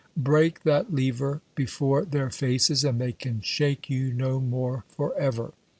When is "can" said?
3.11-3.39